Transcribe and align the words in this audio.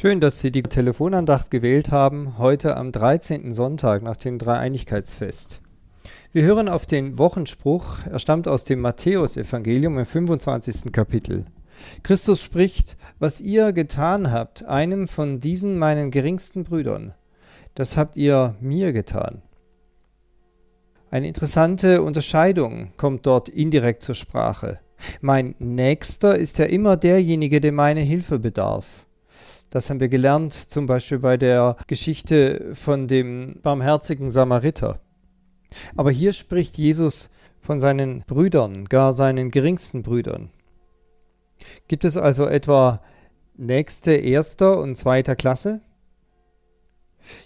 Schön, 0.00 0.20
dass 0.20 0.38
Sie 0.38 0.52
die 0.52 0.62
Telefonandacht 0.62 1.50
gewählt 1.50 1.90
haben, 1.90 2.38
heute 2.38 2.76
am 2.76 2.92
13. 2.92 3.52
Sonntag 3.52 4.00
nach 4.00 4.16
dem 4.16 4.38
Dreieinigkeitsfest. 4.38 5.60
Wir 6.30 6.44
hören 6.44 6.68
auf 6.68 6.86
den 6.86 7.18
Wochenspruch, 7.18 8.06
er 8.08 8.20
stammt 8.20 8.46
aus 8.46 8.62
dem 8.62 8.78
Matthäusevangelium 8.78 9.98
im 9.98 10.06
25. 10.06 10.92
Kapitel. 10.92 11.46
Christus 12.04 12.40
spricht, 12.40 12.96
was 13.18 13.40
ihr 13.40 13.72
getan 13.72 14.30
habt, 14.30 14.64
einem 14.66 15.08
von 15.08 15.40
diesen 15.40 15.76
meinen 15.76 16.12
geringsten 16.12 16.62
Brüdern, 16.62 17.12
das 17.74 17.96
habt 17.96 18.14
ihr 18.14 18.54
mir 18.60 18.92
getan. 18.92 19.42
Eine 21.10 21.26
interessante 21.26 22.02
Unterscheidung 22.02 22.92
kommt 22.98 23.26
dort 23.26 23.48
indirekt 23.48 24.04
zur 24.04 24.14
Sprache. 24.14 24.78
Mein 25.20 25.56
Nächster 25.58 26.38
ist 26.38 26.58
ja 26.58 26.66
immer 26.66 26.96
derjenige, 26.96 27.60
der 27.60 27.72
meine 27.72 28.00
Hilfe 28.00 28.38
bedarf. 28.38 29.07
Das 29.70 29.90
haben 29.90 30.00
wir 30.00 30.08
gelernt, 30.08 30.54
zum 30.54 30.86
Beispiel 30.86 31.18
bei 31.18 31.36
der 31.36 31.76
Geschichte 31.86 32.70
von 32.74 33.06
dem 33.06 33.60
barmherzigen 33.62 34.30
Samariter. 34.30 35.00
Aber 35.96 36.10
hier 36.10 36.32
spricht 36.32 36.78
Jesus 36.78 37.30
von 37.60 37.78
seinen 37.78 38.22
Brüdern, 38.22 38.86
gar 38.86 39.12
seinen 39.12 39.50
geringsten 39.50 40.02
Brüdern. 40.02 40.50
Gibt 41.86 42.04
es 42.04 42.16
also 42.16 42.46
etwa 42.46 43.02
nächste 43.56 44.12
erster 44.12 44.78
und 44.80 44.96
zweiter 44.96 45.36
Klasse? 45.36 45.80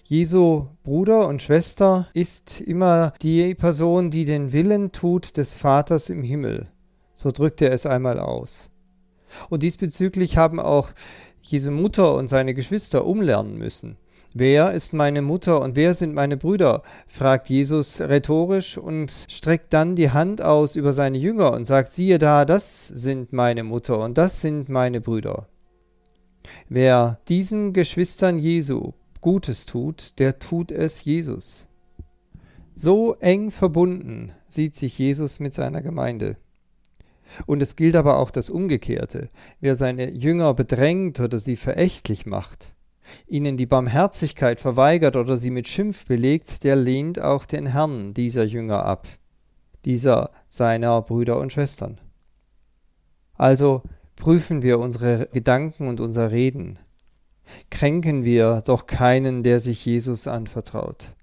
Jesu 0.05 0.67
Bruder 0.83 1.27
und 1.27 1.41
Schwester 1.41 2.07
ist 2.13 2.61
immer 2.61 3.13
die 3.21 3.53
Person, 3.55 4.11
die 4.11 4.23
den 4.23 4.53
Willen 4.53 4.93
tut 4.93 5.35
des 5.35 5.55
Vaters 5.55 6.09
im 6.09 6.23
Himmel. 6.23 6.67
So 7.15 7.31
drückt 7.31 7.61
er 7.61 7.73
es 7.73 7.85
einmal 7.85 8.19
aus. 8.19 8.69
Und 9.49 9.63
diesbezüglich 9.63 10.37
haben 10.37 10.59
auch 10.59 10.91
Jesu 11.43 11.71
Mutter 11.71 12.15
und 12.15 12.27
seine 12.27 12.53
Geschwister 12.53 13.05
umlernen 13.05 13.57
müssen. 13.57 13.97
Wer 14.33 14.71
ist 14.71 14.93
meine 14.93 15.21
Mutter 15.21 15.61
und 15.61 15.75
wer 15.75 15.93
sind 15.93 16.15
meine 16.15 16.37
Brüder? 16.37 16.81
fragt 17.07 17.49
Jesus 17.49 18.01
rhetorisch 18.01 18.79
und 18.79 19.11
streckt 19.29 19.71
dann 19.73 19.95
die 19.95 20.09
Hand 20.09 20.41
aus 20.41 20.75
über 20.75 20.91
seine 20.93 21.19
Jünger 21.19 21.53
und 21.53 21.65
sagt, 21.65 21.91
siehe 21.91 22.17
da, 22.17 22.43
das 22.43 22.87
sind 22.87 23.31
meine 23.31 23.63
Mutter 23.63 23.99
und 23.99 24.17
das 24.17 24.41
sind 24.41 24.69
meine 24.69 25.01
Brüder. 25.01 25.47
Wer 26.67 27.19
diesen 27.27 27.73
Geschwistern 27.73 28.39
Jesu 28.39 28.93
Gutes 29.21 29.67
tut, 29.67 30.17
der 30.17 30.39
tut 30.39 30.71
es 30.71 31.05
Jesus. 31.05 31.67
So 32.73 33.15
eng 33.19 33.51
verbunden 33.51 34.31
sieht 34.47 34.75
sich 34.75 34.97
Jesus 34.97 35.39
mit 35.39 35.53
seiner 35.53 35.81
Gemeinde. 35.81 36.37
Und 37.45 37.61
es 37.61 37.75
gilt 37.75 37.95
aber 37.95 38.17
auch 38.17 38.31
das 38.31 38.49
Umgekehrte. 38.49 39.29
Wer 39.59 39.75
seine 39.75 40.11
Jünger 40.11 40.53
bedrängt 40.53 41.19
oder 41.19 41.39
sie 41.39 41.55
verächtlich 41.55 42.25
macht, 42.25 42.73
ihnen 43.27 43.57
die 43.57 43.65
Barmherzigkeit 43.65 44.59
verweigert 44.59 45.15
oder 45.15 45.37
sie 45.37 45.49
mit 45.49 45.67
Schimpf 45.67 46.05
belegt, 46.05 46.63
der 46.63 46.75
lehnt 46.75 47.19
auch 47.19 47.45
den 47.45 47.67
Herrn 47.67 48.13
dieser 48.13 48.43
Jünger 48.43 48.85
ab, 48.85 49.07
dieser 49.85 50.31
seiner 50.47 51.01
Brüder 51.01 51.39
und 51.39 51.53
Schwestern. 51.53 51.99
Also 53.35 53.83
prüfen 54.15 54.61
wir 54.61 54.79
unsere 54.79 55.27
Gedanken 55.33 55.87
und 55.87 55.99
unser 55.99 56.31
Reden. 56.31 56.79
Kränken 57.69 58.23
wir 58.23 58.61
doch 58.65 58.87
keinen, 58.87 59.43
der 59.43 59.59
sich 59.59 59.85
Jesus 59.85 60.27
anvertraut. 60.27 61.13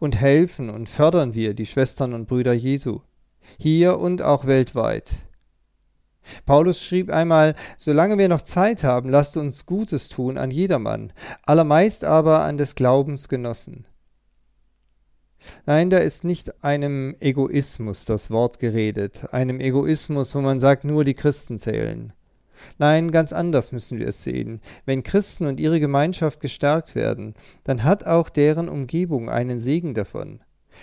Und 0.00 0.16
helfen 0.16 0.70
und 0.70 0.88
fördern 0.88 1.34
wir 1.34 1.54
die 1.54 1.66
Schwestern 1.66 2.12
und 2.12 2.26
Brüder 2.26 2.52
Jesu, 2.52 3.00
hier 3.58 3.98
und 3.98 4.22
auch 4.22 4.44
weltweit, 4.44 5.10
Paulus 6.46 6.82
schrieb 6.82 7.10
einmal, 7.10 7.54
solange 7.76 8.18
wir 8.18 8.28
noch 8.28 8.42
Zeit 8.42 8.84
haben, 8.84 9.10
lasst 9.10 9.36
uns 9.36 9.66
Gutes 9.66 10.08
tun 10.08 10.38
an 10.38 10.50
jedermann, 10.50 11.12
allermeist 11.44 12.04
aber 12.04 12.42
an 12.42 12.58
des 12.58 12.74
Glaubens 12.74 13.28
Genossen. 13.28 13.86
Nein, 15.66 15.90
da 15.90 15.98
ist 15.98 16.24
nicht 16.24 16.64
einem 16.64 17.16
Egoismus 17.20 18.04
das 18.04 18.30
Wort 18.30 18.58
geredet, 18.58 19.32
einem 19.32 19.60
Egoismus, 19.60 20.34
wo 20.34 20.40
man 20.40 20.60
sagt, 20.60 20.84
nur 20.84 21.04
die 21.04 21.14
Christen 21.14 21.58
zählen. 21.58 22.12
Nein, 22.76 23.12
ganz 23.12 23.32
anders 23.32 23.72
müssen 23.72 23.98
wir 23.98 24.08
es 24.08 24.24
sehen. 24.24 24.60
Wenn 24.84 25.04
Christen 25.04 25.46
und 25.46 25.60
ihre 25.60 25.78
Gemeinschaft 25.78 26.40
gestärkt 26.40 26.94
werden, 26.94 27.34
dann 27.64 27.84
hat 27.84 28.04
auch 28.04 28.28
deren 28.28 28.68
Umgebung 28.68 29.30
einen 29.30 29.60
Segen 29.60 29.94
davon. 29.94 30.40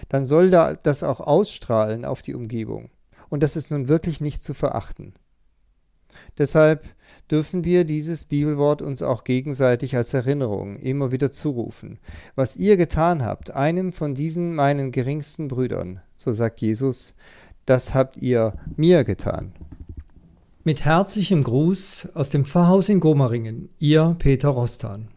Dann 0.09 0.25
soll 0.25 0.49
da 0.49 0.73
das 0.73 1.03
auch 1.03 1.19
ausstrahlen 1.19 2.05
auf 2.05 2.21
die 2.21 2.35
Umgebung. 2.35 2.89
Und 3.29 3.43
das 3.43 3.55
ist 3.55 3.71
nun 3.71 3.87
wirklich 3.87 4.21
nicht 4.21 4.43
zu 4.43 4.53
verachten. 4.53 5.13
Deshalb 6.37 6.85
dürfen 7.31 7.63
wir 7.63 7.85
dieses 7.85 8.25
Bibelwort 8.25 8.81
uns 8.81 9.01
auch 9.01 9.23
gegenseitig 9.23 9.95
als 9.95 10.13
Erinnerung 10.13 10.77
immer 10.77 11.11
wieder 11.11 11.31
zurufen. 11.31 11.99
Was 12.35 12.55
ihr 12.55 12.77
getan 12.77 13.23
habt, 13.23 13.51
einem 13.51 13.91
von 13.91 14.13
diesen 14.13 14.53
meinen 14.53 14.91
geringsten 14.91 15.47
Brüdern, 15.47 16.01
so 16.15 16.31
sagt 16.31 16.61
Jesus, 16.61 17.15
das 17.65 17.93
habt 17.93 18.17
ihr 18.17 18.53
mir 18.75 19.03
getan. 19.03 19.53
Mit 20.63 20.83
herzlichem 20.83 21.43
Gruß 21.43 22.09
aus 22.13 22.29
dem 22.29 22.45
Pfarrhaus 22.45 22.89
in 22.89 22.99
Gomaringen, 22.99 23.69
ihr 23.79 24.15
Peter 24.17 24.49
Rostan. 24.49 25.09